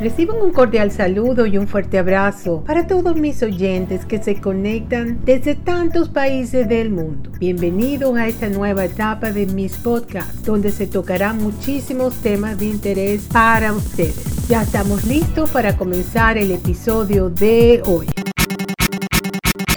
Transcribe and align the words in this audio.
Reciban 0.00 0.40
un 0.40 0.50
cordial 0.50 0.90
saludo 0.90 1.44
y 1.44 1.58
un 1.58 1.68
fuerte 1.68 1.98
abrazo 1.98 2.64
para 2.66 2.86
todos 2.86 3.16
mis 3.16 3.42
oyentes 3.42 4.06
que 4.06 4.22
se 4.22 4.40
conectan 4.40 5.18
desde 5.26 5.54
tantos 5.54 6.08
países 6.08 6.66
del 6.70 6.88
mundo. 6.88 7.30
Bienvenidos 7.38 8.16
a 8.16 8.26
esta 8.26 8.48
nueva 8.48 8.86
etapa 8.86 9.30
de 9.30 9.44
mis 9.44 9.76
podcasts, 9.76 10.42
donde 10.42 10.72
se 10.72 10.86
tocarán 10.86 11.36
muchísimos 11.36 12.14
temas 12.22 12.58
de 12.58 12.64
interés 12.64 13.28
para 13.30 13.74
ustedes. 13.74 14.48
Ya 14.48 14.62
estamos 14.62 15.04
listos 15.04 15.50
para 15.50 15.76
comenzar 15.76 16.38
el 16.38 16.50
episodio 16.50 17.28
de 17.28 17.82
hoy. 17.84 18.06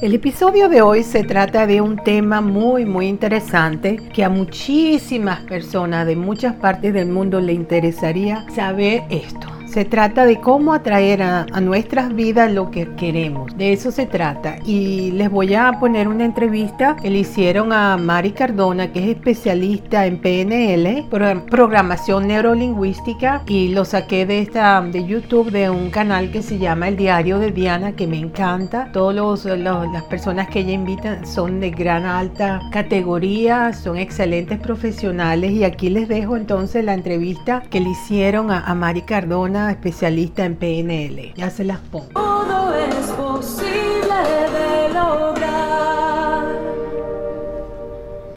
El 0.01 0.13
episodio 0.13 0.69
de 0.69 0.81
hoy 0.81 1.03
se 1.03 1.25
trata 1.25 1.67
de 1.67 1.81
un 1.81 1.97
tema 1.97 2.39
muy 2.39 2.85
muy 2.85 3.07
interesante 3.07 3.97
que 4.13 4.23
a 4.23 4.29
muchísimas 4.29 5.41
personas 5.41 6.07
de 6.07 6.15
muchas 6.15 6.55
partes 6.55 6.93
del 6.93 7.09
mundo 7.09 7.41
le 7.41 7.51
interesaría 7.51 8.45
saber 8.55 9.03
esto. 9.09 9.62
Se 9.73 9.85
trata 9.85 10.27
de 10.27 10.39
cómo 10.39 10.71
atraer 10.71 11.23
a, 11.23 11.48
nuestras 11.59 12.13
vidas 12.13 12.52
lo 12.52 12.70
que 12.70 12.93
queremos. 12.93 13.57
De 13.57 13.73
eso 13.73 13.89
se 13.89 14.05
trata. 14.05 14.57
Y 14.67 15.09
les 15.13 15.31
voy 15.31 15.55
a 15.55 15.71
poner 15.79 16.07
una 16.07 16.25
entrevista 16.25 16.95
que 16.95 17.09
le 17.09 17.17
hicieron 17.20 17.73
a 17.73 17.98
Mari 17.98 18.34
Cardona, 18.34 18.91
que 18.91 18.99
es 18.99 19.15
especialista 19.15 20.05
en 20.05 20.20
PNL, 20.20 21.07
programación 21.49 22.27
neurolingüística, 22.27 23.41
y 23.48 23.70
lo 23.70 23.84
saqué 23.84 24.27
de 24.27 24.41
esta 24.41 24.79
de 24.79 25.07
YouTube 25.07 25.49
de 25.49 25.71
un 25.71 25.90
canal 25.90 26.29
que 26.29 26.43
se 26.43 26.59
llama 26.59 26.90
El 26.90 26.95
Diario 26.95 27.40
de 27.40 27.51
Diana, 27.51 27.93
que 27.93 28.05
me 28.05 28.20
encanta. 28.20 28.91
Todas 28.91 29.43
las 29.43 30.03
personas 30.03 30.49
que 30.49 30.59
ella 30.59 30.73
invita 30.73 31.26
son 31.26 31.59
de 31.59 31.71
gran 31.71 32.05
alta 32.05 32.62
categoría, 32.71 33.73
son 33.73 33.98
excelentes 33.98 34.59
profesionales. 34.59 35.51
Y 35.51 35.63
aquí 35.63 35.90
les 35.90 36.07
dejo 36.07 36.37
entonces 36.37 36.85
la 36.85 36.93
entrevista 36.93 37.63
que 37.71 37.79
le 37.79 37.90
hicieron 37.90 38.51
a, 38.51 38.59
a 38.59 38.76
Mari 38.76 39.01
Cardona 39.01 39.62
especialista 39.72 40.45
en 40.45 40.55
PNL. 40.55 41.34
Ya 41.35 41.49
se 41.49 41.63
las 41.63 41.80
pongo. 41.80 42.10
Todo 42.13 42.74
es 42.74 43.07
posible 43.12 44.15
de 44.51 44.90
lograr. 44.93 45.63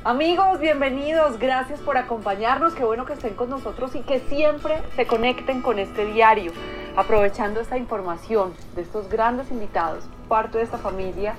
Amigos, 0.04 0.60
bienvenidos, 0.60 1.38
gracias 1.38 1.80
por 1.80 1.96
acompañarnos, 1.96 2.74
qué 2.74 2.84
bueno 2.84 3.06
que 3.06 3.14
estén 3.14 3.34
con 3.34 3.50
nosotros 3.50 3.94
y 3.96 4.00
que 4.00 4.20
siempre 4.20 4.82
se 4.94 5.06
conecten 5.06 5.62
con 5.62 5.78
este 5.80 6.06
diario, 6.06 6.52
aprovechando 6.96 7.60
esta 7.60 7.76
información 7.76 8.54
de 8.76 8.82
estos 8.82 9.08
grandes 9.08 9.50
invitados, 9.50 10.04
parte 10.28 10.58
de 10.58 10.64
esta 10.64 10.78
familia 10.78 11.34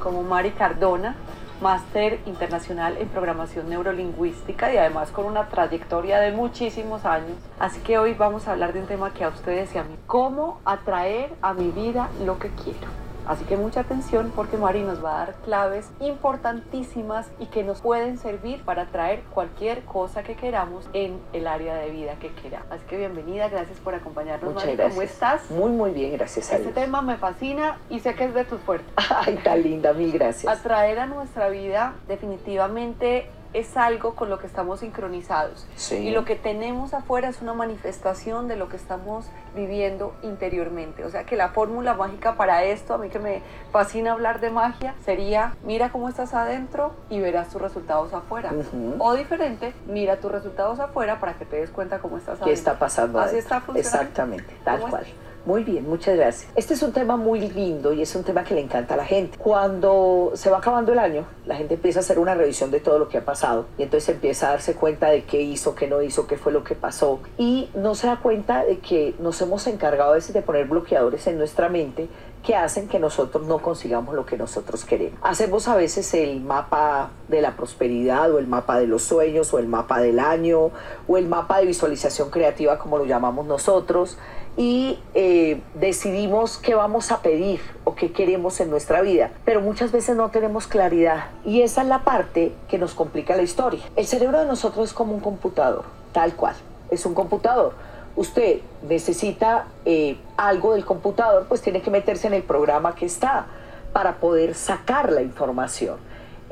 como 0.00 0.22
Mari 0.22 0.52
Cardona, 0.52 1.16
máster 1.62 2.18
internacional 2.26 2.96
en 2.98 3.08
programación 3.08 3.70
neurolingüística 3.70 4.74
y 4.74 4.76
además 4.76 5.12
con 5.12 5.26
una 5.26 5.48
trayectoria 5.48 6.18
de 6.18 6.32
muchísimos 6.32 7.04
años. 7.04 7.38
Así 7.60 7.80
que 7.80 7.98
hoy 7.98 8.14
vamos 8.14 8.48
a 8.48 8.52
hablar 8.52 8.72
de 8.72 8.80
un 8.80 8.86
tema 8.86 9.14
que 9.14 9.24
a 9.24 9.28
ustedes 9.28 9.72
y 9.74 9.78
a 9.78 9.84
mí, 9.84 9.94
cómo 10.06 10.60
atraer 10.64 11.32
a 11.40 11.54
mi 11.54 11.70
vida 11.70 12.10
lo 12.24 12.38
que 12.38 12.48
quiero. 12.48 13.11
Así 13.26 13.44
que 13.44 13.56
mucha 13.56 13.80
atención 13.80 14.32
porque 14.34 14.56
Mari 14.56 14.82
nos 14.82 15.04
va 15.04 15.14
a 15.14 15.18
dar 15.26 15.34
claves 15.44 15.90
importantísimas 16.00 17.30
y 17.38 17.46
que 17.46 17.62
nos 17.62 17.80
pueden 17.80 18.18
servir 18.18 18.62
para 18.64 18.86
traer 18.86 19.22
cualquier 19.34 19.82
cosa 19.84 20.22
que 20.22 20.34
queramos 20.34 20.88
en 20.92 21.20
el 21.32 21.46
área 21.46 21.74
de 21.76 21.90
vida 21.90 22.14
que 22.16 22.32
queramos. 22.32 22.70
Así 22.70 22.84
que 22.86 22.96
bienvenida, 22.96 23.48
gracias 23.48 23.78
por 23.80 23.94
acompañarnos. 23.94 24.54
Muchas 24.54 24.68
gracias. 24.68 24.90
¿Cómo 24.90 25.02
estás? 25.02 25.50
Muy, 25.50 25.70
muy 25.70 25.90
bien, 25.92 26.12
gracias 26.12 26.52
a 26.52 26.56
Este 26.56 26.72
tema 26.72 27.02
me 27.02 27.16
fascina 27.16 27.78
y 27.90 28.00
sé 28.00 28.14
que 28.14 28.24
es 28.24 28.34
de 28.34 28.44
tus 28.44 28.60
fuertes. 28.60 28.92
Ay, 29.26 29.38
tan 29.42 29.62
linda, 29.62 29.92
mil 29.92 30.12
gracias. 30.12 30.60
Atraer 30.60 30.98
a 30.98 31.06
nuestra 31.06 31.48
vida 31.48 31.94
definitivamente 32.08 33.28
es 33.52 33.76
algo 33.76 34.14
con 34.14 34.30
lo 34.30 34.38
que 34.38 34.46
estamos 34.46 34.80
sincronizados. 34.80 35.66
Y 35.90 36.10
lo 36.10 36.24
que 36.24 36.36
tenemos 36.36 36.94
afuera 36.94 37.28
es 37.28 37.42
una 37.42 37.54
manifestación 37.54 38.48
de 38.48 38.56
lo 38.56 38.68
que 38.68 38.76
estamos 38.76 39.26
viviendo 39.54 40.14
interiormente. 40.22 41.04
O 41.04 41.10
sea 41.10 41.24
que 41.24 41.36
la 41.36 41.50
fórmula 41.50 41.94
mágica 41.94 42.36
para 42.36 42.64
esto, 42.64 42.94
a 42.94 42.98
mí 42.98 43.08
que 43.08 43.18
me 43.18 43.42
fascina 43.70 44.12
hablar 44.12 44.40
de 44.40 44.50
magia, 44.50 44.94
sería 45.04 45.54
mira 45.64 45.90
cómo 45.90 46.08
estás 46.08 46.34
adentro 46.34 46.94
y 47.10 47.20
verás 47.20 47.48
tus 47.48 47.60
resultados 47.60 48.12
afuera. 48.12 48.52
O 48.98 49.14
diferente, 49.14 49.74
mira 49.86 50.18
tus 50.18 50.32
resultados 50.32 50.80
afuera 50.80 51.20
para 51.20 51.34
que 51.34 51.44
te 51.44 51.56
des 51.56 51.70
cuenta 51.70 51.98
cómo 51.98 52.16
estás 52.16 52.34
adentro. 52.34 52.46
¿Qué 52.46 52.52
está 52.52 52.78
pasando? 52.78 53.20
Así 53.20 53.36
está 53.36 53.60
funcionando. 53.60 53.98
Exactamente, 53.98 54.56
tal 54.64 54.80
cual. 54.80 55.06
Muy 55.44 55.64
bien, 55.64 55.88
muchas 55.88 56.16
gracias. 56.16 56.48
Este 56.54 56.74
es 56.74 56.82
un 56.84 56.92
tema 56.92 57.16
muy 57.16 57.40
lindo 57.48 57.92
y 57.92 58.00
es 58.00 58.14
un 58.14 58.22
tema 58.22 58.44
que 58.44 58.54
le 58.54 58.60
encanta 58.60 58.94
a 58.94 58.96
la 58.96 59.04
gente. 59.04 59.36
Cuando 59.38 60.30
se 60.34 60.50
va 60.50 60.58
acabando 60.58 60.92
el 60.92 61.00
año, 61.00 61.26
la 61.46 61.56
gente 61.56 61.74
empieza 61.74 61.98
a 61.98 62.02
hacer 62.02 62.20
una 62.20 62.34
revisión 62.34 62.70
de 62.70 62.78
todo 62.78 63.00
lo 63.00 63.08
que 63.08 63.18
ha 63.18 63.24
pasado 63.24 63.66
y 63.76 63.82
entonces 63.82 64.08
empieza 64.10 64.46
a 64.46 64.50
darse 64.52 64.74
cuenta 64.74 65.08
de 65.10 65.24
qué 65.24 65.40
hizo, 65.40 65.74
qué 65.74 65.88
no 65.88 66.00
hizo, 66.00 66.28
qué 66.28 66.36
fue 66.36 66.52
lo 66.52 66.62
que 66.62 66.76
pasó 66.76 67.18
y 67.38 67.70
no 67.74 67.96
se 67.96 68.06
da 68.06 68.20
cuenta 68.20 68.64
de 68.64 68.78
que 68.78 69.16
nos 69.18 69.42
hemos 69.42 69.66
encargado 69.66 70.12
a 70.12 70.14
veces 70.14 70.32
de 70.32 70.42
poner 70.42 70.66
bloqueadores 70.66 71.26
en 71.26 71.38
nuestra 71.38 71.68
mente 71.68 72.08
que 72.42 72.56
hacen 72.56 72.88
que 72.88 72.98
nosotros 72.98 73.46
no 73.46 73.58
consigamos 73.58 74.14
lo 74.14 74.26
que 74.26 74.36
nosotros 74.36 74.84
queremos. 74.84 75.18
Hacemos 75.22 75.68
a 75.68 75.76
veces 75.76 76.12
el 76.14 76.40
mapa 76.40 77.10
de 77.28 77.40
la 77.40 77.56
prosperidad 77.56 78.32
o 78.32 78.38
el 78.38 78.48
mapa 78.48 78.78
de 78.78 78.86
los 78.86 79.02
sueños 79.02 79.54
o 79.54 79.58
el 79.58 79.68
mapa 79.68 80.00
del 80.00 80.18
año 80.18 80.70
o 81.06 81.16
el 81.16 81.28
mapa 81.28 81.58
de 81.58 81.66
visualización 81.66 82.30
creativa 82.30 82.78
como 82.78 82.98
lo 82.98 83.04
llamamos 83.04 83.46
nosotros 83.46 84.18
y 84.56 84.98
eh, 85.14 85.62
decidimos 85.74 86.58
qué 86.58 86.74
vamos 86.74 87.10
a 87.10 87.22
pedir 87.22 87.60
o 87.84 87.94
qué 87.94 88.12
queremos 88.12 88.60
en 88.60 88.70
nuestra 88.70 89.00
vida, 89.00 89.30
pero 89.44 89.60
muchas 89.60 89.92
veces 89.92 90.16
no 90.16 90.30
tenemos 90.30 90.66
claridad 90.66 91.30
y 91.44 91.62
esa 91.62 91.82
es 91.82 91.88
la 91.88 92.00
parte 92.00 92.52
que 92.68 92.78
nos 92.78 92.94
complica 92.94 93.34
la 93.36 93.42
historia. 93.42 93.80
El 93.96 94.06
cerebro 94.06 94.40
de 94.40 94.46
nosotros 94.46 94.90
es 94.90 94.94
como 94.94 95.14
un 95.14 95.20
computador, 95.20 95.84
tal 96.12 96.34
cual, 96.34 96.54
es 96.90 97.06
un 97.06 97.14
computador. 97.14 97.72
Usted 98.14 98.60
necesita 98.88 99.66
eh, 99.84 100.16
algo 100.36 100.74
del 100.74 100.84
computador, 100.84 101.46
pues 101.48 101.62
tiene 101.62 101.80
que 101.80 101.90
meterse 101.90 102.26
en 102.26 102.34
el 102.34 102.42
programa 102.42 102.94
que 102.94 103.06
está 103.06 103.46
para 103.92 104.16
poder 104.16 104.54
sacar 104.54 105.12
la 105.12 105.22
información. 105.22 105.96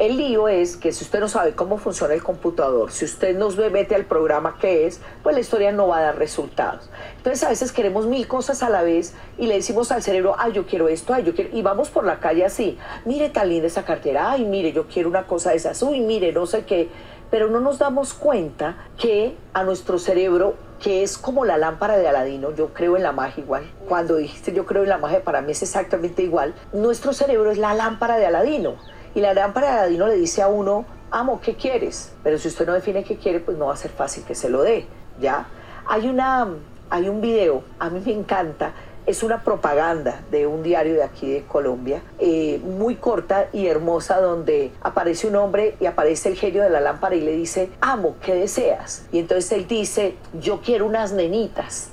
El 0.01 0.17
lío 0.17 0.49
es 0.49 0.79
que 0.79 0.93
si 0.93 1.05
usted 1.05 1.21
no 1.21 1.29
sabe 1.29 1.53
cómo 1.53 1.77
funciona 1.77 2.15
el 2.15 2.23
computador, 2.23 2.91
si 2.91 3.05
usted 3.05 3.37
nos 3.37 3.59
mete 3.59 3.95
al 3.95 4.07
programa 4.07 4.57
que 4.59 4.87
es, 4.87 4.99
pues 5.23 5.35
la 5.35 5.43
historia 5.43 5.73
no 5.73 5.89
va 5.89 5.99
a 5.99 6.01
dar 6.01 6.17
resultados. 6.17 6.89
Entonces 7.19 7.45
a 7.45 7.51
veces 7.51 7.71
queremos 7.71 8.07
mil 8.07 8.27
cosas 8.27 8.63
a 8.63 8.71
la 8.71 8.83
vez 8.83 9.13
y 9.37 9.47
le 9.47 9.57
decimos 9.57 9.93
al 9.93 10.03
cerebro, 10.03 10.37
ay, 10.39 10.53
yo 10.53 10.65
quiero 10.65 10.89
esto, 10.89 11.13
ay, 11.13 11.25
yo 11.25 11.35
quiero, 11.35 11.55
y 11.55 11.61
vamos 11.61 11.91
por 11.91 12.07
la 12.07 12.19
calle 12.19 12.47
así, 12.47 12.79
mire 13.05 13.29
tan 13.29 13.51
linda 13.51 13.67
esa 13.67 13.85
cartera, 13.85 14.31
ay, 14.31 14.47
mire, 14.47 14.73
yo 14.73 14.87
quiero 14.87 15.11
una 15.11 15.27
cosa 15.27 15.51
de 15.51 15.57
esas, 15.57 15.83
uy, 15.83 16.01
mire, 16.01 16.33
no 16.33 16.47
sé 16.47 16.65
qué, 16.65 16.89
pero 17.31 17.49
no 17.49 17.61
nos 17.61 17.79
damos 17.79 18.15
cuenta 18.15 18.77
que 18.99 19.37
a 19.53 19.63
nuestro 19.63 19.99
cerebro 19.99 20.55
que 20.81 21.03
es 21.03 21.19
como 21.19 21.45
la 21.45 21.59
lámpara 21.59 21.99
de 21.99 22.09
Aladino, 22.09 22.55
yo 22.55 22.73
creo 22.73 22.97
en 22.97 23.03
la 23.03 23.13
magia 23.13 23.45
igual. 23.45 23.71
Cuando 23.87 24.17
dijiste 24.17 24.53
yo 24.53 24.65
creo 24.65 24.83
en 24.83 24.89
la 24.89 24.99
magia, 24.99 25.23
para 25.23 25.43
mí 25.43 25.53
es 25.53 25.63
exactamente 25.63 26.23
igual. 26.23 26.55
Nuestro 26.73 27.13
cerebro 27.13 27.51
es 27.51 27.59
la 27.59 27.75
lámpara 27.75 28.17
de 28.17 28.27
Aladino. 28.27 28.77
Y 29.15 29.21
la 29.21 29.35
lámpara 29.35 29.67
de 29.67 29.73
Aladino 29.81 30.07
le 30.07 30.17
dice 30.17 30.41
a 30.41 30.49
uno, 30.49 30.87
amo, 31.11 31.41
¿qué 31.41 31.55
quieres? 31.55 32.13
Pero 32.23 32.39
si 32.39 32.49
usted 32.49 32.67
no 32.67 32.73
define 32.73 33.05
qué 33.05 33.17
quiere, 33.17 33.41
pues 33.41 33.59
no 33.59 33.67
va 33.67 33.75
a 33.75 33.77
ser 33.77 33.91
fácil 33.91 34.25
que 34.25 34.35
se 34.35 34.49
lo 34.49 34.63
dé, 34.63 34.87
¿ya? 35.21 35.47
Hay, 35.87 36.09
una, 36.09 36.49
hay 36.89 37.09
un 37.09 37.21
video, 37.21 37.63
a 37.79 37.91
mí 37.91 38.01
me 38.05 38.13
encanta, 38.13 38.73
es 39.07 39.23
una 39.23 39.43
propaganda 39.43 40.23
de 40.31 40.47
un 40.47 40.63
diario 40.63 40.95
de 40.95 41.03
aquí 41.03 41.33
de 41.33 41.43
Colombia, 41.43 42.03
eh, 42.19 42.61
muy 42.63 42.97
corta 42.97 43.49
y 43.53 43.67
hermosa, 43.67 44.21
donde 44.21 44.71
aparece 44.83 45.27
un 45.27 45.37
hombre 45.37 45.77
y 45.81 45.87
aparece 45.87 46.29
el 46.29 46.37
genio 46.37 46.63
de 46.63 46.71
la 46.71 46.81
lámpara 46.81 47.15
y 47.15 47.21
le 47.21 47.33
dice, 47.33 47.71
amo, 47.81 48.17
¿qué 48.23 48.35
deseas? 48.35 49.07
Y 49.13 49.19
entonces 49.19 49.53
él 49.53 49.67
dice, 49.67 50.15
yo 50.41 50.61
quiero 50.61 50.87
unas 50.87 51.13
nenitas. 51.13 51.91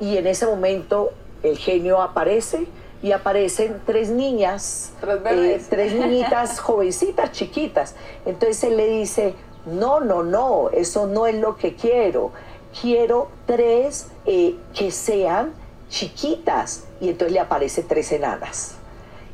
Y 0.00 0.16
en 0.16 0.26
ese 0.26 0.46
momento 0.46 1.12
el 1.42 1.58
genio 1.58 2.02
aparece 2.02 2.66
y 3.02 3.12
aparecen 3.12 3.80
tres 3.84 4.10
niñas, 4.10 4.92
tres, 5.00 5.92
eh, 5.92 5.98
niñitas 5.98 6.58
jovencitas, 6.60 7.32
chiquitas. 7.32 7.94
Entonces 8.24 8.64
él 8.64 8.76
le 8.76 8.88
dice, 8.88 9.34
no, 9.66 10.00
no, 10.00 10.22
no, 10.22 10.70
eso 10.70 11.06
no 11.06 11.26
es 11.26 11.36
lo 11.36 11.56
que 11.56 11.74
quiero. 11.74 12.32
Quiero 12.80 13.28
tres 13.46 14.08
eh, 14.26 14.56
que 14.74 14.90
sean 14.90 15.52
chiquitas. 15.96 16.84
Y 17.00 17.08
entonces 17.08 17.32
le 17.32 17.40
aparece 17.40 17.82
tres 17.82 18.12
enanas. 18.12 18.74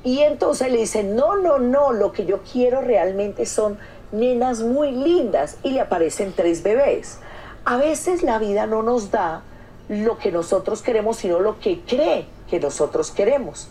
Y 0.04 0.20
entonces 0.20 0.70
le 0.70 0.78
dice, 0.78 1.02
no, 1.02 1.36
no, 1.36 1.58
no, 1.58 1.92
lo 1.92 2.12
que 2.12 2.24
yo 2.24 2.40
quiero 2.42 2.80
realmente 2.80 3.46
son 3.46 3.78
nenas 4.12 4.60
muy 4.60 4.92
lindas. 4.92 5.56
Y 5.62 5.72
le 5.72 5.80
aparecen 5.80 6.32
tres 6.32 6.62
bebés. 6.62 7.18
A 7.64 7.76
veces 7.76 8.22
la 8.22 8.38
vida 8.38 8.66
no 8.66 8.82
nos 8.82 9.10
da 9.10 9.42
lo 9.88 10.18
que 10.18 10.32
nosotros 10.32 10.82
queremos, 10.82 11.18
sino 11.18 11.40
lo 11.40 11.58
que 11.58 11.80
cree 11.80 12.26
que 12.48 12.60
nosotros 12.60 13.10
queremos. 13.10 13.68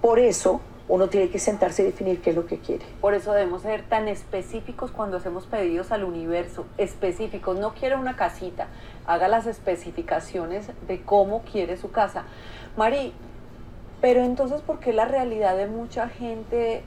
Por 0.00 0.18
eso 0.18 0.60
uno 0.88 1.08
tiene 1.08 1.28
que 1.28 1.38
sentarse 1.38 1.82
y 1.82 1.86
definir 1.86 2.20
qué 2.20 2.30
es 2.30 2.36
lo 2.36 2.46
que 2.46 2.58
quiere. 2.58 2.84
Por 3.00 3.14
eso 3.14 3.32
debemos 3.32 3.62
ser 3.62 3.82
tan 3.82 4.08
específicos 4.08 4.90
cuando 4.90 5.18
hacemos 5.18 5.46
pedidos 5.46 5.92
al 5.92 6.04
universo, 6.04 6.66
específicos. 6.78 7.58
No 7.58 7.74
quiero 7.74 8.00
una 8.00 8.16
casita, 8.16 8.68
haga 9.06 9.28
las 9.28 9.46
especificaciones 9.46 10.70
de 10.86 11.02
cómo 11.02 11.42
quiere 11.42 11.76
su 11.76 11.90
casa. 11.90 12.24
Mari, 12.76 13.12
pero 14.00 14.22
entonces, 14.22 14.62
¿por 14.62 14.78
qué 14.78 14.92
la 14.92 15.04
realidad 15.04 15.56
de 15.56 15.66
mucha 15.66 16.08
gente 16.08 16.82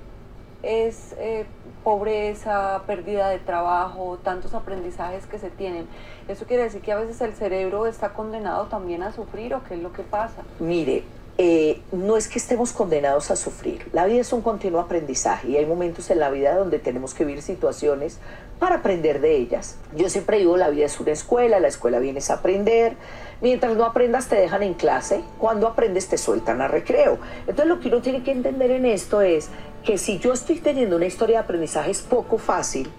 es 0.64 1.16
eh, 1.18 1.46
pobreza, 1.84 2.84
pérdida 2.86 3.30
de 3.30 3.40
trabajo, 3.40 4.20
tantos 4.24 4.54
aprendizajes 4.54 5.26
que 5.26 5.40
se 5.40 5.50
tienen. 5.50 5.88
¿Eso 6.28 6.46
quiere 6.46 6.64
decir 6.64 6.82
que 6.82 6.92
a 6.92 6.98
veces 6.98 7.20
el 7.22 7.34
cerebro 7.34 7.88
está 7.88 8.14
condenado 8.14 8.66
también 8.66 9.04
a 9.04 9.12
sufrir 9.12 9.54
o 9.56 9.64
qué 9.64 9.76
es 9.76 9.82
lo 9.82 9.92
que 9.92 10.04
pasa? 10.04 10.44
Mire, 10.60 11.04
eh, 11.38 11.82
no 11.92 12.18
es 12.18 12.28
que 12.28 12.38
estemos 12.38 12.72
condenados 12.72 13.32
a 13.32 13.36
sufrir. 13.36 13.88
La 13.94 14.06
vida 14.06 14.22
es 14.22 14.34
un 14.34 14.42
continuo 14.42 14.80
aprendizaje 14.80 15.50
y 15.50 15.58
hay 15.58 15.66
momentos 15.66 16.10
en 16.12 16.20
la 16.20 16.30
vida 16.30 16.56
donde 16.56 16.78
tenemos 16.78 17.14
que 17.14 17.26
vivir 17.26 17.42
situaciones 17.42 18.20
para 18.60 18.76
aprender 18.76 19.22
de 19.22 19.38
ellas. 19.38 19.78
Yo 19.96 20.10
siempre 20.10 20.38
digo, 20.38 20.56
la 20.56 20.70
vida 20.70 20.86
es 20.86 21.00
una 21.00 21.12
escuela, 21.12 21.60
la 21.60 21.68
escuela 21.68 22.00
vienes 22.00 22.30
a 22.30 22.36
aprender. 22.36 22.96
Mientras 23.42 23.76
no 23.76 23.86
aprendas 23.86 24.28
te 24.28 24.36
dejan 24.36 24.62
en 24.62 24.76
clase, 24.76 25.24
cuando 25.40 25.68
aprendes 25.68 26.08
te 26.10 26.18
sueltan 26.18 26.62
a 26.62 26.68
recreo. 26.68 27.18
Entonces 27.48 27.66
lo 27.66 27.80
que 27.80 27.88
uno 27.88 28.02
tiene 28.02 28.24
que 28.24 28.32
entender 28.32 28.70
en 28.70 28.86
esto 28.86 29.22
es 29.22 29.50
que 29.84 29.98
si 29.98 30.20
yo 30.20 30.34
estoy 30.34 30.60
teniendo 30.60 30.98
una 30.98 31.08
historia 31.08 31.38
de 31.40 31.44
aprendizaje 31.46 31.90
es 31.90 32.02
poco 32.02 32.38
fácil, 32.38 32.92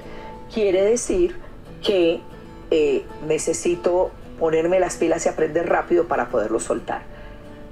quiere 0.52 0.82
decir 0.82 1.36
que 1.80 2.20
eh, 2.70 3.04
necesito 3.26 4.10
ponerme 4.40 4.80
las 4.80 4.96
pilas 4.96 5.26
y 5.26 5.28
aprender 5.28 5.68
rápido 5.68 6.08
para 6.08 6.28
poderlo 6.28 6.58
soltar. 6.58 7.02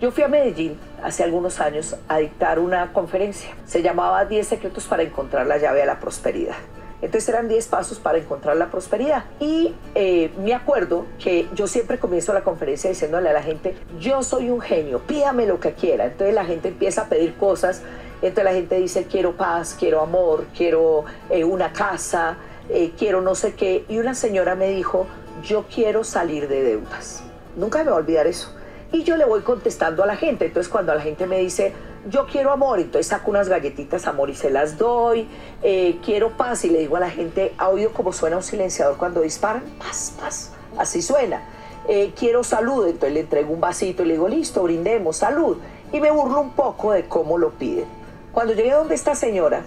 Yo 0.01 0.11
fui 0.11 0.25
a 0.25 0.29
Medellín 0.29 0.79
hace 1.03 1.23
algunos 1.23 1.61
años 1.61 1.95
a 2.09 2.17
dictar 2.17 2.59
una 2.59 2.91
conferencia. 2.95 3.51
Se 3.67 3.83
llamaba 3.83 4.25
10 4.25 4.47
secretos 4.47 4.87
para 4.87 5.03
encontrar 5.03 5.47
la 5.47 5.59
llave 5.59 5.83
a 5.83 5.85
la 5.85 6.01
prosperidad. 6.01 6.55
Entonces 7.03 7.29
eran 7.29 7.49
10 7.49 7.67
pasos 7.69 7.99
para 7.99 8.17
encontrar 8.17 8.57
la 8.57 8.71
prosperidad. 8.71 9.25
Y 9.41 9.75
eh, 9.95 10.31
me 10.43 10.55
acuerdo 10.55 11.05
que 11.23 11.49
yo 11.55 11.67
siempre 11.67 11.99
comienzo 11.99 12.33
la 12.33 12.41
conferencia 12.41 12.89
diciéndole 12.89 13.29
a 13.29 13.35
la 13.35 13.43
gente, 13.43 13.77
yo 13.99 14.23
soy 14.23 14.49
un 14.49 14.63
genio, 14.63 15.01
pídame 15.01 15.45
lo 15.45 15.61
que 15.61 15.75
quiera. 15.75 16.07
Entonces 16.07 16.35
la 16.35 16.47
gente 16.47 16.69
empieza 16.69 17.03
a 17.03 17.09
pedir 17.11 17.35
cosas. 17.35 17.83
Entonces 18.23 18.45
la 18.45 18.55
gente 18.55 18.77
dice, 18.77 19.05
quiero 19.05 19.37
paz, 19.37 19.77
quiero 19.79 20.01
amor, 20.01 20.47
quiero 20.57 21.05
eh, 21.29 21.45
una 21.45 21.75
casa, 21.75 22.39
eh, 22.71 22.93
quiero 22.99 23.21
no 23.21 23.35
sé 23.35 23.53
qué. 23.53 23.85
Y 23.87 23.99
una 23.99 24.15
señora 24.15 24.55
me 24.55 24.69
dijo, 24.69 25.07
yo 25.43 25.67
quiero 25.67 26.05
salir 26.05 26.49
de 26.49 26.63
deudas. 26.63 27.23
Nunca 27.55 27.81
me 27.81 27.85
voy 27.85 27.93
a 27.93 27.97
olvidar 27.97 28.27
eso 28.27 28.55
y 28.93 29.05
yo 29.05 29.17
le 29.17 29.25
voy 29.25 29.43
contestando 29.43 30.03
a 30.03 30.07
la 30.07 30.17
gente. 30.17 30.47
Entonces 30.47 30.71
cuando 30.71 30.95
la 30.95 31.01
gente 31.01 31.27
me 31.27 31.39
dice, 31.39 31.73
yo 32.09 32.27
quiero 32.27 32.51
amor, 32.51 32.81
entonces 32.81 33.07
saco 33.07 33.31
unas 33.31 33.49
galletitas 33.49 34.07
amor 34.07 34.31
y 34.31 34.35
se 34.35 34.51
las 34.51 34.79
doy, 34.79 35.29
eh, 35.63 35.99
quiero 36.05 36.37
paz 36.37 36.65
y 36.65 36.71
le 36.71 36.81
digo 36.81 36.97
a 36.97 37.01
la 37.01 37.11
gente, 37.11 37.53
¿ha 37.59 37.69
oído 37.69 37.93
cómo 37.93 38.13
suena 38.13 38.37
un 38.37 38.43
silenciador 38.43 38.97
cuando 38.97 39.21
disparan? 39.21 39.63
Paz, 39.79 40.15
paz, 40.19 40.53
así 40.79 41.03
suena. 41.03 41.43
Eh, 41.89 42.13
quiero 42.19 42.45
salud, 42.45 42.87
entonces 42.87 43.13
le 43.13 43.21
entrego 43.21 43.53
un 43.53 43.61
vasito 43.61 44.03
y 44.03 44.07
le 44.07 44.13
digo, 44.15 44.29
listo, 44.29 44.63
brindemos, 44.63 45.17
salud. 45.17 45.59
Y 45.93 46.01
me 46.01 46.11
burlo 46.11 46.41
un 46.41 46.51
poco 46.51 46.93
de 46.93 47.05
cómo 47.05 47.39
lo 47.39 47.51
piden. 47.51 47.87
Cuando 48.33 48.53
llegué 48.53 48.73
donde 48.73 48.95
esta 48.95 49.15
señora, 49.15 49.63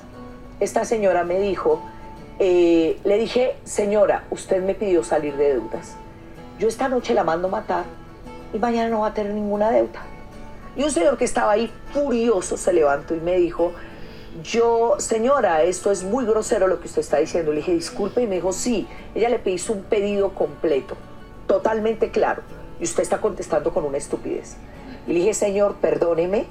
esta 0.59 0.85
señora 0.85 1.23
me 1.23 1.39
dijo, 1.39 1.81
eh, 2.39 2.99
le 3.03 3.17
dije, 3.17 3.57
señora, 3.63 4.23
usted 4.29 4.63
me 4.63 4.73
pidió 4.73 5.03
salir 5.03 5.35
de 5.35 5.55
deudas. 5.55 5.95
Yo 6.59 6.67
esta 6.67 6.87
noche 6.87 7.13
la 7.13 7.23
mando 7.23 7.49
matar 7.49 7.83
y 8.53 8.59
mañana 8.59 8.89
no 8.89 9.01
va 9.01 9.07
a 9.07 9.13
tener 9.13 9.33
ninguna 9.33 9.71
deuda. 9.71 10.03
Y 10.75 10.83
un 10.83 10.91
señor 10.91 11.17
que 11.17 11.25
estaba 11.25 11.51
ahí 11.51 11.71
furioso 11.91 12.57
se 12.57 12.73
levantó 12.73 13.15
y 13.15 13.19
me 13.19 13.37
dijo, 13.37 13.73
yo, 14.41 14.95
señora, 14.97 15.63
esto 15.63 15.91
es 15.91 16.03
muy 16.03 16.25
grosero 16.25 16.67
lo 16.67 16.79
que 16.79 16.87
usted 16.87 17.01
está 17.01 17.17
diciendo. 17.17 17.51
Le 17.51 17.57
dije, 17.57 17.73
disculpe, 17.73 18.21
y 18.21 18.27
me 18.27 18.35
dijo, 18.35 18.51
sí, 18.51 18.87
ella 19.13 19.29
le 19.29 19.39
pidió 19.39 19.73
un 19.73 19.83
pedido 19.83 20.33
completo, 20.33 20.95
totalmente 21.47 22.09
claro, 22.09 22.41
y 22.79 22.83
usted 22.83 23.03
está 23.03 23.21
contestando 23.21 23.73
con 23.73 23.85
una 23.85 23.97
estupidez. 23.97 24.55
Y 25.05 25.13
le 25.13 25.19
dije, 25.19 25.33
señor, 25.33 25.75
perdóneme, 25.75 26.45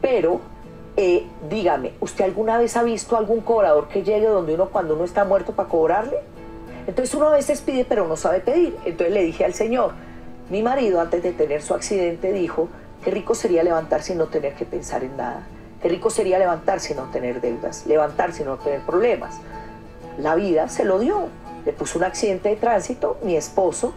pero 0.00 0.40
eh, 0.96 1.26
dígame, 1.48 1.92
¿usted 2.00 2.24
alguna 2.24 2.58
vez 2.58 2.76
ha 2.76 2.84
visto 2.84 3.16
algún 3.16 3.40
cobrador 3.40 3.88
que 3.88 4.04
llegue 4.04 4.26
donde 4.26 4.54
uno 4.54 4.68
cuando 4.68 4.94
uno 4.94 5.04
está 5.04 5.24
muerto 5.24 5.52
para 5.52 5.68
cobrarle? 5.68 6.18
Entonces 6.86 7.14
uno 7.14 7.28
a 7.28 7.32
veces 7.32 7.62
pide, 7.62 7.84
pero 7.84 8.06
no 8.06 8.16
sabe 8.16 8.40
pedir. 8.40 8.76
Entonces 8.84 9.12
le 9.12 9.24
dije 9.24 9.44
al 9.44 9.54
señor, 9.54 9.92
mi 10.50 10.62
marido, 10.62 11.00
antes 11.00 11.22
de 11.22 11.32
tener 11.32 11.62
su 11.62 11.74
accidente, 11.74 12.32
dijo, 12.32 12.68
qué 13.02 13.10
rico 13.10 13.34
sería 13.34 13.62
levantarse 13.62 14.12
y 14.12 14.16
no 14.16 14.26
tener 14.26 14.54
que 14.54 14.64
pensar 14.64 15.02
en 15.02 15.16
nada. 15.16 15.46
Qué 15.80 15.88
rico 15.88 16.10
sería 16.10 16.38
levantarse 16.38 16.92
y 16.92 16.96
no 16.96 17.04
tener 17.04 17.40
deudas, 17.40 17.86
levantarse 17.86 18.42
y 18.42 18.46
no 18.46 18.56
tener 18.56 18.80
problemas. 18.80 19.40
La 20.18 20.34
vida 20.34 20.68
se 20.68 20.84
lo 20.84 20.98
dio. 20.98 21.28
Le 21.64 21.72
puso 21.72 21.98
un 21.98 22.04
accidente 22.04 22.50
de 22.50 22.56
tránsito, 22.56 23.18
mi 23.22 23.36
esposo 23.36 23.94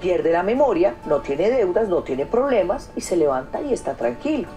pierde 0.00 0.32
la 0.32 0.42
memoria, 0.42 0.94
no 1.06 1.20
tiene 1.20 1.50
deudas, 1.50 1.88
no 1.88 2.02
tiene 2.02 2.26
problemas 2.26 2.90
y 2.96 3.02
se 3.02 3.16
levanta 3.16 3.60
y 3.60 3.72
está 3.72 3.94
tranquilo. 3.94 4.48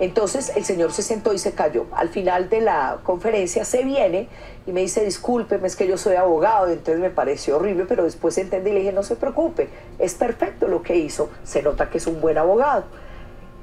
Entonces 0.00 0.52
el 0.56 0.64
señor 0.64 0.92
se 0.92 1.02
sentó 1.02 1.32
y 1.32 1.38
se 1.38 1.52
cayó. 1.52 1.86
Al 1.92 2.08
final 2.08 2.48
de 2.48 2.60
la 2.60 2.98
conferencia 3.04 3.64
se 3.64 3.84
viene 3.84 4.28
y 4.66 4.72
me 4.72 4.80
dice, 4.80 5.04
discúlpeme, 5.04 5.68
es 5.68 5.76
que 5.76 5.86
yo 5.86 5.96
soy 5.96 6.16
abogado, 6.16 6.68
entonces 6.68 7.00
me 7.00 7.10
pareció 7.10 7.56
horrible, 7.56 7.84
pero 7.86 8.04
después 8.04 8.36
entendí 8.38 8.70
y 8.70 8.72
le 8.72 8.78
dije, 8.80 8.92
no 8.92 9.02
se 9.02 9.14
preocupe, 9.14 9.68
es 9.98 10.14
perfecto 10.14 10.66
lo 10.66 10.82
que 10.82 10.96
hizo, 10.96 11.30
se 11.44 11.62
nota 11.62 11.90
que 11.90 11.98
es 11.98 12.06
un 12.06 12.20
buen 12.20 12.38
abogado. 12.38 12.84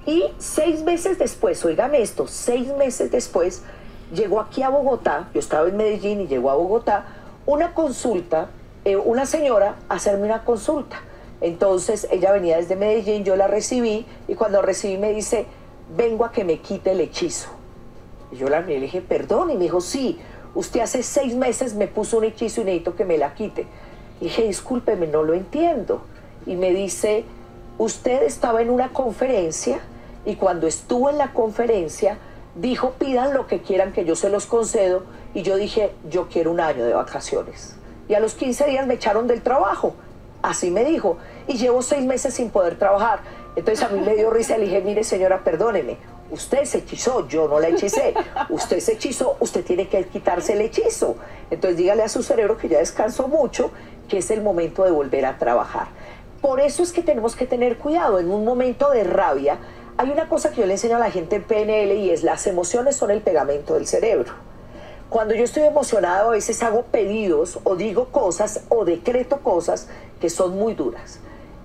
Y 0.06 0.24
seis 0.38 0.84
meses 0.84 1.20
después, 1.20 1.64
oígame 1.66 2.02
esto, 2.02 2.28
seis 2.28 2.68
meses 2.76 3.12
después, 3.12 3.62
llegó 4.14 4.40
aquí 4.40 4.64
a 4.64 4.70
Bogotá, 4.70 5.30
yo 5.34 5.40
estaba 5.40 5.68
en 5.68 5.78
Medellín 5.78 6.22
y 6.22 6.28
llegó 6.28 6.50
a 6.50 6.56
Bogotá, 6.56 7.06
una 7.46 7.74
consulta, 7.74 8.50
eh, 8.86 8.96
una 8.96 9.26
señora 9.26 9.76
a 9.90 9.96
hacerme 9.96 10.26
una 10.26 10.46
consulta. 10.46 11.02
Entonces 11.42 12.08
ella 12.12 12.32
venía 12.32 12.58
desde 12.58 12.76
Medellín, 12.76 13.24
yo 13.24 13.36
la 13.36 13.48
recibí 13.48 14.06
y 14.28 14.36
cuando 14.36 14.62
recibí 14.62 14.98
me 14.98 15.12
dice, 15.12 15.48
vengo 15.96 16.26
a 16.26 16.32
que 16.32 16.44
me 16.44 16.60
quite 16.60 16.92
el 16.92 17.02
hechizo. 17.02 17.50
Y 18.32 18.38
yo 18.38 18.48
la 18.48 18.62
miré 18.62 18.76
y 18.76 18.80
le 18.80 18.86
dije, 18.86 19.02
perdón, 19.02 19.50
y 19.50 19.56
me 19.56 19.64
dijo, 19.64 19.82
sí, 19.82 20.20
usted 20.56 20.82
hace 20.82 21.04
seis 21.04 21.36
meses 21.36 21.76
me 21.76 21.88
puso 21.88 22.18
un 22.18 22.26
hechizo 22.26 22.62
y 22.62 22.66
necesito 22.66 22.96
que 22.96 23.06
me 23.06 23.18
la 23.18 23.34
quite. 23.34 23.66
Y 24.20 24.26
dije, 24.26 24.44
discúlpeme, 24.44 25.08
no 25.08 25.24
lo 25.24 25.34
entiendo. 25.34 26.02
Y 26.46 26.56
me 26.56 26.72
dice, 26.72 27.26
usted 27.78 28.24
estaba 28.24 28.62
en 28.62 28.70
una 28.70 28.90
conferencia 28.94 29.80
y 30.26 30.36
cuando 30.36 30.68
estuvo 30.68 31.10
en 31.10 31.18
la 31.18 31.34
conferencia 31.34 32.18
dijo, 32.56 32.92
pidan 32.92 33.34
lo 33.34 33.48
que 33.48 33.62
quieran 33.62 33.92
que 33.94 34.06
yo 34.06 34.16
se 34.16 34.30
los 34.30 34.46
concedo. 34.46 35.04
Y 35.34 35.42
yo 35.42 35.56
dije, 35.56 35.92
yo 36.10 36.28
quiero 36.28 36.52
un 36.52 36.60
año 36.60 36.86
de 36.86 36.94
vacaciones. 36.94 37.76
Y 38.08 38.14
a 38.14 38.20
los 38.20 38.34
15 38.34 38.66
días 38.68 38.88
me 38.88 38.96
echaron 38.96 39.28
del 39.28 39.42
trabajo. 39.42 39.96
Así 40.42 40.72
me 40.72 40.84
dijo. 40.84 41.18
Y 41.48 41.58
llevo 41.58 41.82
seis 41.82 42.06
meses 42.06 42.34
sin 42.34 42.50
poder 42.50 42.78
trabajar. 42.78 43.22
Entonces 43.56 43.84
a 43.84 43.90
mí 43.90 44.00
me 44.00 44.16
dio 44.16 44.30
risa 44.30 44.56
y 44.58 44.62
le 44.62 44.66
dije, 44.66 44.82
mire 44.82 45.04
señora, 45.04 45.44
perdóneme, 45.44 45.98
usted 46.32 46.64
se 46.64 46.80
hechizó, 46.80 47.28
yo 47.28 47.48
no 47.48 47.60
la 47.60 47.70
hechicé. 47.70 48.14
Usted 48.50 48.80
se 48.80 48.94
hechizó, 48.94 49.36
usted 49.40 49.64
tiene 49.64 49.88
que 49.88 50.06
quitarse 50.06 50.54
el 50.54 50.62
hechizo. 50.62 51.16
Entonces 51.50 51.78
dígale 51.78 52.04
a 52.04 52.10
su 52.10 52.24
cerebro 52.24 52.58
que 52.58 52.70
ya 52.70 52.80
descansó 52.80 53.28
mucho, 53.28 53.72
que 54.08 54.20
es 54.20 54.32
el 54.32 54.42
momento 54.42 54.84
de 54.84 54.92
volver 54.92 55.26
a 55.26 55.38
trabajar. 55.38 55.88
Por 56.42 56.60
eso 56.60 56.82
es 56.82 56.92
que 56.92 57.04
tenemos 57.04 57.36
que 57.36 57.46
tener 57.46 57.78
cuidado. 57.78 58.20
En 58.20 58.32
un 58.32 58.46
momento 58.46 58.90
de 58.90 59.04
rabia, 59.04 59.60
hay 59.98 60.10
una 60.10 60.30
cosa 60.30 60.50
que 60.50 60.62
yo 60.62 60.66
le 60.66 60.74
enseño 60.74 60.96
a 60.96 61.00
la 61.00 61.12
gente 61.12 61.36
en 61.36 61.44
PNL 61.44 61.94
y 61.94 62.10
es 62.10 62.24
las 62.24 62.48
emociones 62.48 62.96
son 62.96 63.12
el 63.12 63.22
pegamento 63.22 63.74
del 63.76 63.86
cerebro. 63.86 64.34
Cuando 65.10 65.36
yo 65.36 65.44
estoy 65.44 65.64
emocionado 65.64 66.30
a 66.30 66.32
veces 66.32 66.64
hago 66.64 66.84
pedidos 66.84 67.60
o 67.66 67.76
digo 67.76 68.06
cosas 68.08 68.64
o 68.70 68.86
decreto 68.86 69.42
cosas 69.42 69.90
que 70.22 70.30
son 70.30 70.58
muy 70.58 70.74
duras. 70.74 71.20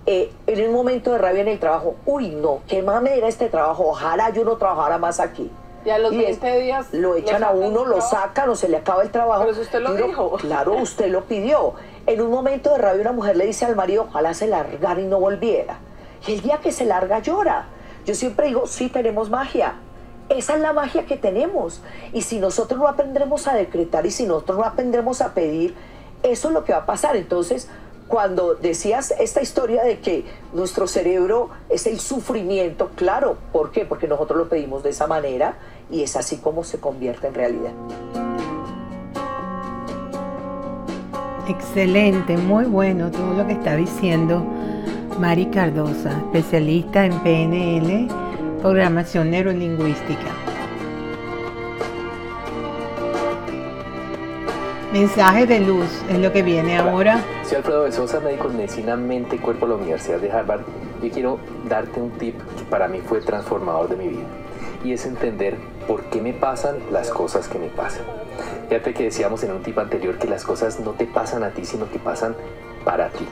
Eh, 0.06 0.32
en 0.46 0.68
un 0.68 0.72
momento 0.72 1.10
de 1.12 1.18
rabia 1.18 1.42
en 1.42 1.48
el 1.48 1.58
trabajo, 1.58 1.96
uy, 2.06 2.30
no, 2.30 2.60
qué 2.68 2.80
mamera 2.80 3.26
este 3.26 3.48
trabajo, 3.48 3.88
ojalá 3.88 4.30
yo 4.30 4.44
no 4.44 4.56
trabajara 4.56 4.98
más 4.98 5.18
aquí. 5.18 5.50
Y 5.84 5.90
a 5.90 5.98
los 5.98 6.16
20 6.16 6.60
días 6.60 6.86
lo 6.92 7.14
echan 7.14 7.44
a 7.44 7.50
uno, 7.50 7.84
lo 7.84 8.00
sacan 8.00 8.48
o 8.48 8.56
se 8.56 8.68
le 8.68 8.76
acaba 8.76 9.02
el 9.02 9.10
trabajo. 9.10 9.42
Pero 9.42 9.52
eso 9.52 9.60
usted 9.60 9.80
lo 9.80 9.94
dijo. 9.94 10.32
Claro, 10.32 10.75
usted 10.75 11.08
lo 11.08 11.25
pidió. 11.25 11.75
En 12.06 12.20
un 12.20 12.30
momento 12.30 12.72
de 12.72 12.78
rabia 12.78 13.02
una 13.02 13.12
mujer 13.12 13.36
le 13.36 13.46
dice 13.46 13.66
al 13.66 13.76
marido, 13.76 14.06
ojalá 14.08 14.34
se 14.34 14.48
largara 14.48 15.00
y 15.00 15.04
no 15.06 15.20
volviera. 15.20 15.78
Y 16.26 16.34
el 16.34 16.40
día 16.40 16.58
que 16.58 16.72
se 16.72 16.84
larga 16.86 17.20
llora. 17.20 17.66
Yo 18.04 18.16
siempre 18.16 18.48
digo, 18.48 18.66
sí 18.66 18.88
tenemos 18.88 19.30
magia. 19.30 19.75
Esa 20.28 20.54
es 20.54 20.60
la 20.60 20.72
magia 20.72 21.06
que 21.06 21.16
tenemos. 21.16 21.80
Y 22.12 22.22
si 22.22 22.40
nosotros 22.40 22.80
no 22.80 22.88
aprendremos 22.88 23.46
a 23.46 23.54
decretar 23.54 24.06
y 24.06 24.10
si 24.10 24.26
nosotros 24.26 24.58
no 24.58 24.64
aprendremos 24.64 25.20
a 25.20 25.34
pedir, 25.34 25.76
eso 26.25 26.48
es 26.48 26.54
lo 26.54 26.64
que 26.64 26.72
va 26.72 26.80
a 26.80 26.86
pasar. 26.86 27.14
Entonces, 27.14 27.68
cuando 28.08 28.54
decías 28.54 29.12
esta 29.18 29.42
historia 29.42 29.82
de 29.82 29.98
que 29.98 30.25
nuestro 30.52 30.86
cerebro 30.86 31.50
es 31.68 31.86
el 31.86 31.98
sufrimiento, 31.98 32.90
claro, 32.94 33.36
¿por 33.52 33.72
qué? 33.72 33.84
Porque 33.84 34.06
nosotros 34.06 34.38
lo 34.38 34.48
pedimos 34.48 34.82
de 34.82 34.90
esa 34.90 35.06
manera 35.06 35.56
y 35.90 36.02
es 36.02 36.16
así 36.16 36.36
como 36.38 36.64
se 36.64 36.78
convierte 36.78 37.26
en 37.26 37.34
realidad. 37.34 37.72
Excelente, 41.48 42.36
muy 42.36 42.64
bueno 42.64 43.10
todo 43.10 43.34
lo 43.34 43.46
que 43.46 43.52
está 43.52 43.76
diciendo 43.76 44.44
Mari 45.20 45.46
Cardosa, 45.46 46.10
especialista 46.10 47.06
en 47.06 47.12
PNL, 47.20 48.08
programación 48.60 49.30
neurolingüística. 49.30 50.32
Mensaje 54.92 55.46
de 55.46 55.60
luz 55.60 55.88
es 56.08 56.18
lo 56.18 56.32
que 56.32 56.42
viene 56.42 56.78
ahora. 56.78 57.22
Soy 57.46 57.58
Alfredo 57.58 57.84
de 57.84 57.92
Sosa, 57.92 58.18
médico 58.18 58.48
en 58.48 58.56
medicina, 58.56 58.96
mente 58.96 59.36
y 59.36 59.38
cuerpo 59.38 59.66
de 59.66 59.74
la 59.74 59.78
Universidad 59.78 60.18
de 60.18 60.32
Harvard. 60.32 60.62
Yo 61.00 61.08
quiero 61.12 61.38
darte 61.68 62.00
un 62.00 62.10
tip 62.10 62.36
que 62.58 62.64
para 62.64 62.88
mí 62.88 63.00
fue 63.00 63.20
transformador 63.20 63.88
de 63.88 63.94
mi 63.94 64.08
vida. 64.08 64.26
y 64.82 64.92
es 64.92 65.06
entender 65.06 65.56
por 65.86 66.02
qué 66.06 66.20
me 66.20 66.32
pasan 66.32 66.76
las 66.90 67.10
cosas 67.10 67.46
que 67.46 67.60
me 67.60 67.68
pasan. 67.68 68.04
Fíjate 68.68 68.92
que 68.94 69.04
decíamos 69.04 69.44
en 69.44 69.52
un 69.52 69.62
tipo 69.62 69.80
anterior 69.80 70.18
que 70.18 70.26
las 70.26 70.44
cosas 70.44 70.80
no 70.80 70.90
te 70.90 71.06
pasan 71.06 71.44
a 71.44 71.50
ti, 71.50 71.64
sino 71.64 71.88
que 71.88 72.00
pasan 72.00 72.34
para 72.84 73.10
ti. 73.10 73.26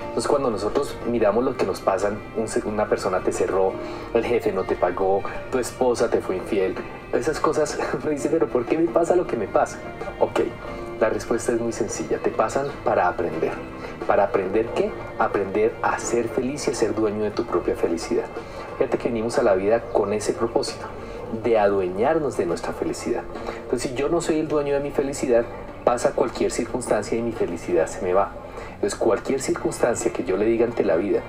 Entonces 0.00 0.28
cuando 0.28 0.48
nosotros 0.48 0.96
miramos 1.10 1.44
lo 1.44 1.56
que 1.56 1.66
nos 1.66 1.80
pasan, 1.80 2.18
una 2.64 2.88
persona 2.88 3.20
te 3.20 3.32
cerró, 3.32 3.72
el 4.14 4.24
jefe 4.24 4.52
no 4.52 4.62
te 4.62 4.76
pagó, 4.76 5.22
tu 5.50 5.58
esposa 5.58 6.08
te 6.08 6.20
fue 6.20 6.36
infiel, 6.36 6.76
esas 7.12 7.40
cosas, 7.40 7.76
me 8.04 8.12
dice, 8.12 8.28
pero 8.30 8.46
¿por 8.46 8.64
qué 8.64 8.78
me 8.78 8.86
pasa 8.86 9.16
lo 9.16 9.26
que 9.26 9.36
me 9.36 9.48
pasa? 9.48 9.78
Ok, 10.20 10.40
la 11.00 11.10
respuesta 11.10 11.52
es 11.52 11.60
muy 11.60 11.72
sencilla, 11.72 12.18
te 12.18 12.30
pasan 12.30 12.66
para 12.84 13.08
aprender. 13.08 13.52
¿Para 14.06 14.24
aprender 14.24 14.66
qué? 14.74 14.90
Aprender 15.18 15.72
a 15.82 15.98
ser 15.98 16.28
feliz 16.28 16.66
y 16.68 16.70
a 16.70 16.74
ser 16.74 16.94
dueño 16.94 17.24
de 17.24 17.30
tu 17.30 17.44
propia 17.44 17.76
felicidad. 17.76 18.24
Fíjate 18.78 18.98
que 18.98 19.08
venimos 19.08 19.38
a 19.38 19.42
la 19.42 19.54
vida 19.54 19.80
con 19.92 20.12
ese 20.12 20.32
propósito, 20.32 20.86
de 21.42 21.58
adueñarnos 21.58 22.36
de 22.36 22.46
nuestra 22.46 22.72
felicidad. 22.72 23.22
Entonces, 23.62 23.90
si 23.90 23.96
yo 23.96 24.08
no 24.08 24.20
soy 24.20 24.38
el 24.38 24.48
dueño 24.48 24.74
de 24.74 24.80
mi 24.80 24.90
felicidad, 24.90 25.44
pasa 25.84 26.12
cualquier 26.12 26.50
circunstancia 26.50 27.16
y 27.18 27.22
mi 27.22 27.32
felicidad 27.32 27.86
se 27.86 28.02
me 28.02 28.12
va. 28.12 28.32
Entonces, 28.74 28.98
cualquier 28.98 29.40
circunstancia 29.40 30.12
que 30.12 30.24
yo 30.24 30.36
le 30.36 30.44
diga 30.44 30.64
ante 30.64 30.84
la 30.84 30.96
vida, 30.96 31.20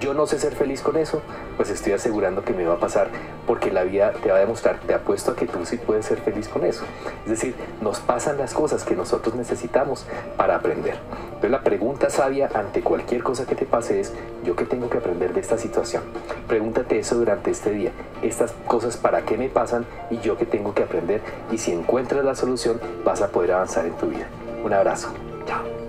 yo 0.00 0.14
no 0.14 0.26
sé 0.26 0.38
ser 0.38 0.54
feliz 0.54 0.80
con 0.80 0.96
eso, 0.96 1.22
pues 1.56 1.70
estoy 1.70 1.92
asegurando 1.92 2.44
que 2.44 2.52
me 2.52 2.64
va 2.64 2.74
a 2.74 2.80
pasar 2.80 3.08
porque 3.46 3.70
la 3.70 3.82
vida 3.84 4.12
te 4.22 4.30
va 4.30 4.36
a 4.36 4.40
demostrar, 4.40 4.80
te 4.80 4.94
apuesto 4.94 5.32
a 5.32 5.36
que 5.36 5.46
tú 5.46 5.64
sí 5.64 5.76
puedes 5.76 6.06
ser 6.06 6.18
feliz 6.18 6.48
con 6.48 6.64
eso. 6.64 6.84
Es 7.24 7.30
decir, 7.30 7.54
nos 7.80 8.00
pasan 8.00 8.38
las 8.38 8.54
cosas 8.54 8.84
que 8.84 8.96
nosotros 8.96 9.34
necesitamos 9.34 10.06
para 10.36 10.56
aprender. 10.56 10.96
Entonces, 11.26 11.50
la 11.50 11.62
pregunta 11.62 12.10
sabia 12.10 12.48
ante 12.54 12.80
cualquier 12.80 13.22
cosa 13.22 13.46
que 13.46 13.54
te 13.54 13.66
pase 13.66 14.00
es, 14.00 14.12
¿yo 14.44 14.56
qué 14.56 14.64
tengo 14.64 14.88
que 14.88 14.98
aprender 14.98 15.34
de 15.34 15.40
esta 15.40 15.58
situación? 15.58 16.02
Pregúntate 16.48 16.98
eso 16.98 17.16
durante 17.16 17.50
este 17.50 17.70
día. 17.70 17.92
Estas 18.22 18.52
cosas 18.66 18.96
para 18.96 19.22
qué 19.22 19.36
me 19.36 19.48
pasan 19.48 19.84
y 20.10 20.18
yo 20.18 20.36
qué 20.36 20.46
tengo 20.46 20.74
que 20.74 20.82
aprender. 20.82 21.20
Y 21.50 21.58
si 21.58 21.72
encuentras 21.72 22.24
la 22.24 22.34
solución, 22.34 22.80
vas 23.04 23.20
a 23.22 23.28
poder 23.28 23.52
avanzar 23.52 23.86
en 23.86 23.94
tu 23.94 24.06
vida. 24.06 24.26
Un 24.64 24.72
abrazo. 24.72 25.08
Chao. 25.46 25.83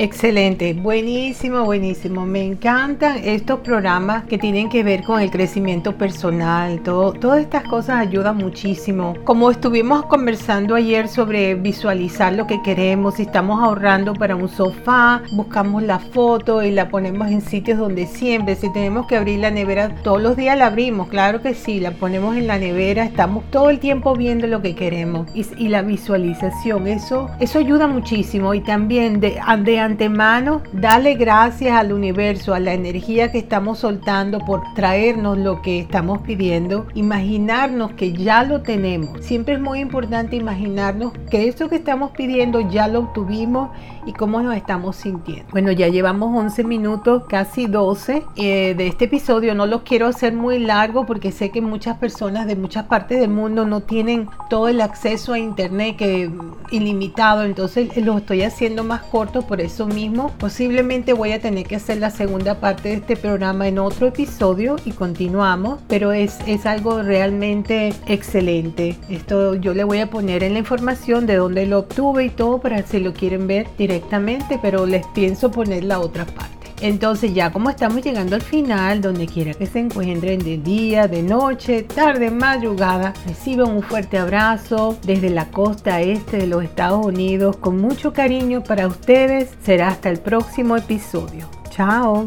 Excelente, 0.00 0.74
buenísimo, 0.74 1.64
buenísimo. 1.64 2.24
Me 2.24 2.44
encantan 2.44 3.18
estos 3.24 3.58
programas 3.58 4.22
que 4.26 4.38
tienen 4.38 4.68
que 4.68 4.84
ver 4.84 5.02
con 5.02 5.20
el 5.20 5.28
crecimiento 5.28 5.96
personal. 5.96 6.80
Todo, 6.84 7.12
todas 7.14 7.40
estas 7.40 7.64
cosas 7.64 7.98
ayudan 8.06 8.36
muchísimo. 8.36 9.14
Como 9.24 9.50
estuvimos 9.50 10.06
conversando 10.06 10.76
ayer 10.76 11.08
sobre 11.08 11.56
visualizar 11.56 12.32
lo 12.32 12.46
que 12.46 12.62
queremos, 12.62 13.14
si 13.14 13.22
estamos 13.22 13.60
ahorrando 13.60 14.14
para 14.14 14.36
un 14.36 14.48
sofá, 14.48 15.20
buscamos 15.32 15.82
la 15.82 15.98
foto 15.98 16.62
y 16.62 16.70
la 16.70 16.88
ponemos 16.90 17.26
en 17.26 17.40
sitios 17.40 17.80
donde 17.80 18.06
siempre, 18.06 18.54
si 18.54 18.72
tenemos 18.72 19.08
que 19.08 19.16
abrir 19.16 19.40
la 19.40 19.50
nevera, 19.50 19.92
todos 20.04 20.22
los 20.22 20.36
días 20.36 20.56
la 20.56 20.66
abrimos, 20.66 21.08
claro 21.08 21.42
que 21.42 21.54
sí, 21.54 21.80
la 21.80 21.90
ponemos 21.90 22.36
en 22.36 22.46
la 22.46 22.60
nevera, 22.60 23.02
estamos 23.02 23.42
todo 23.50 23.68
el 23.68 23.80
tiempo 23.80 24.14
viendo 24.14 24.46
lo 24.46 24.62
que 24.62 24.76
queremos 24.76 25.26
y, 25.34 25.44
y 25.56 25.66
la 25.66 25.82
visualización, 25.82 26.86
eso, 26.86 27.28
eso 27.40 27.58
ayuda 27.58 27.88
muchísimo 27.88 28.54
y 28.54 28.60
también 28.60 29.18
de, 29.18 29.40
de 29.64 29.87
antemano, 29.88 30.62
dale 30.72 31.14
gracias 31.14 31.74
al 31.74 31.92
universo, 31.92 32.54
a 32.54 32.60
la 32.60 32.74
energía 32.74 33.32
que 33.32 33.38
estamos 33.38 33.78
soltando 33.78 34.38
por 34.40 34.62
traernos 34.74 35.38
lo 35.38 35.62
que 35.62 35.78
estamos 35.80 36.20
pidiendo, 36.20 36.86
imaginarnos 36.94 37.92
que 37.92 38.12
ya 38.12 38.44
lo 38.44 38.60
tenemos. 38.60 39.24
Siempre 39.24 39.54
es 39.54 39.60
muy 39.60 39.80
importante 39.80 40.36
imaginarnos 40.36 41.12
que 41.30 41.48
eso 41.48 41.68
que 41.68 41.76
estamos 41.76 42.10
pidiendo 42.10 42.60
ya 42.70 42.86
lo 42.86 43.00
obtuvimos 43.00 43.70
y 44.06 44.12
cómo 44.12 44.40
nos 44.40 44.56
estamos 44.56 44.96
sintiendo. 44.96 45.50
Bueno, 45.50 45.72
ya 45.72 45.88
llevamos 45.88 46.36
11 46.36 46.64
minutos, 46.64 47.24
casi 47.28 47.66
12 47.66 48.24
eh, 48.36 48.74
de 48.76 48.86
este 48.86 49.06
episodio. 49.06 49.54
No 49.54 49.66
lo 49.66 49.84
quiero 49.84 50.06
hacer 50.06 50.34
muy 50.34 50.58
largo 50.58 51.06
porque 51.06 51.32
sé 51.32 51.50
que 51.50 51.60
muchas 51.60 51.98
personas 51.98 52.46
de 52.46 52.56
muchas 52.56 52.84
partes 52.86 53.20
del 53.20 53.30
mundo 53.30 53.66
no 53.66 53.80
tienen 53.80 54.28
todo 54.50 54.68
el 54.68 54.80
acceso 54.80 55.32
a 55.32 55.38
internet 55.38 55.96
que 55.96 56.30
ilimitado, 56.70 57.44
entonces 57.44 57.96
lo 57.96 58.18
estoy 58.18 58.42
haciendo 58.42 58.84
más 58.84 59.02
corto 59.02 59.42
por 59.42 59.60
mismo. 59.86 60.32
Posiblemente 60.38 61.12
voy 61.12 61.32
a 61.32 61.40
tener 61.40 61.66
que 61.66 61.76
hacer 61.76 61.98
la 61.98 62.10
segunda 62.10 62.60
parte 62.60 62.90
de 62.90 62.94
este 62.96 63.16
programa 63.16 63.68
en 63.68 63.78
otro 63.78 64.08
episodio 64.08 64.76
y 64.84 64.92
continuamos, 64.92 65.80
pero 65.88 66.12
es, 66.12 66.38
es 66.46 66.66
algo 66.66 67.02
realmente 67.02 67.92
excelente. 68.06 68.96
Esto 69.08 69.54
yo 69.54 69.74
le 69.74 69.84
voy 69.84 69.98
a 70.00 70.10
poner 70.10 70.42
en 70.42 70.54
la 70.54 70.60
información 70.60 71.26
de 71.26 71.36
dónde 71.36 71.66
lo 71.66 71.80
obtuve 71.80 72.24
y 72.24 72.30
todo 72.30 72.58
para 72.60 72.82
si 72.82 73.00
lo 73.00 73.12
quieren 73.12 73.46
ver 73.46 73.68
directamente, 73.76 74.58
pero 74.60 74.86
les 74.86 75.06
pienso 75.08 75.50
poner 75.50 75.84
la 75.84 76.00
otra 76.00 76.24
parte. 76.24 76.57
Entonces 76.80 77.34
ya 77.34 77.52
como 77.52 77.70
estamos 77.70 78.02
llegando 78.02 78.36
al 78.36 78.42
final, 78.42 79.00
donde 79.00 79.26
quiera 79.26 79.54
que 79.54 79.66
se 79.66 79.80
encuentren, 79.80 80.40
de 80.40 80.58
día, 80.58 81.08
de 81.08 81.22
noche, 81.22 81.82
tarde, 81.82 82.30
madrugada, 82.30 83.12
reciban 83.26 83.70
un 83.70 83.82
fuerte 83.82 84.18
abrazo 84.18 84.98
desde 85.02 85.30
la 85.30 85.50
costa 85.50 86.00
este 86.00 86.38
de 86.38 86.46
los 86.46 86.64
Estados 86.64 87.04
Unidos 87.04 87.56
con 87.56 87.80
mucho 87.80 88.12
cariño 88.12 88.62
para 88.62 88.86
ustedes. 88.86 89.50
Será 89.62 89.88
hasta 89.88 90.10
el 90.10 90.18
próximo 90.20 90.76
episodio. 90.76 91.48
Chao. 91.70 92.26